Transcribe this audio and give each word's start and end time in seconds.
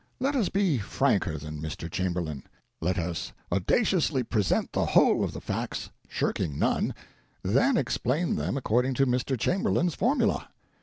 Let 0.19 0.35
us 0.35 0.49
be 0.49 0.79
franker 0.79 1.37
than 1.37 1.61
Mr. 1.61 1.87
Chamberlain; 1.87 2.41
let 2.81 2.97
us 2.97 3.33
audaciously 3.51 4.23
present 4.23 4.71
the 4.73 4.83
whole 4.87 5.23
of 5.23 5.31
the 5.31 5.39
facts, 5.41 5.91
shirking 6.07 6.57
none, 6.57 6.95
then 7.43 7.77
explain 7.77 8.35
them 8.35 8.57
according 8.57 8.95
to 8.95 9.05
Mr. 9.05 9.39
Chamberlain's 9.39 9.93
formula. 9.93 10.49